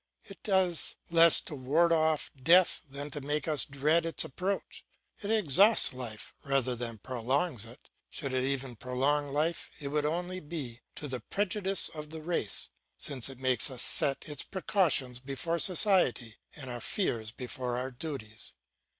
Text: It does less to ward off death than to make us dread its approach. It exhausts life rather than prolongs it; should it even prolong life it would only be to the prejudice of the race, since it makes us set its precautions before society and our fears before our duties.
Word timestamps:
It 0.23 0.41
does 0.41 0.95
less 1.11 1.39
to 1.41 1.53
ward 1.53 1.91
off 1.91 2.31
death 2.35 2.81
than 2.89 3.11
to 3.11 3.21
make 3.21 3.47
us 3.47 3.65
dread 3.65 4.03
its 4.03 4.23
approach. 4.23 4.83
It 5.21 5.29
exhausts 5.29 5.93
life 5.93 6.33
rather 6.43 6.75
than 6.75 6.97
prolongs 6.97 7.65
it; 7.67 7.87
should 8.09 8.33
it 8.33 8.43
even 8.43 8.75
prolong 8.77 9.31
life 9.31 9.69
it 9.79 9.89
would 9.89 10.05
only 10.07 10.39
be 10.39 10.79
to 10.95 11.07
the 11.07 11.19
prejudice 11.19 11.87
of 11.89 12.09
the 12.09 12.23
race, 12.23 12.69
since 12.97 13.29
it 13.29 13.37
makes 13.39 13.69
us 13.69 13.83
set 13.83 14.27
its 14.27 14.41
precautions 14.41 15.19
before 15.19 15.59
society 15.59 16.37
and 16.55 16.67
our 16.71 16.81
fears 16.81 17.29
before 17.31 17.77
our 17.77 17.91
duties. 17.91 18.55